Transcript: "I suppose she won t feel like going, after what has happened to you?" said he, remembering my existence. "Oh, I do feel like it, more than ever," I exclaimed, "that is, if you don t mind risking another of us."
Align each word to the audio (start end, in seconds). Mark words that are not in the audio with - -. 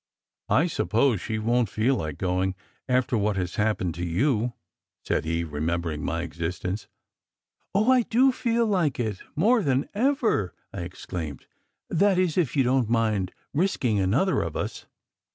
"I 0.49 0.65
suppose 0.65 1.21
she 1.21 1.37
won 1.37 1.67
t 1.67 1.73
feel 1.73 1.95
like 1.97 2.17
going, 2.17 2.55
after 2.89 3.15
what 3.15 3.35
has 3.35 3.57
happened 3.57 3.93
to 3.93 4.03
you?" 4.03 4.53
said 5.05 5.25
he, 5.25 5.43
remembering 5.43 6.03
my 6.03 6.23
existence. 6.23 6.87
"Oh, 7.75 7.91
I 7.91 8.01
do 8.01 8.31
feel 8.31 8.65
like 8.65 8.99
it, 8.99 9.21
more 9.35 9.61
than 9.61 9.87
ever," 9.93 10.55
I 10.73 10.81
exclaimed, 10.81 11.45
"that 11.87 12.17
is, 12.17 12.35
if 12.35 12.55
you 12.55 12.63
don 12.63 12.87
t 12.87 12.91
mind 12.91 13.31
risking 13.53 13.99
another 13.99 14.41
of 14.41 14.55
us." 14.57 14.87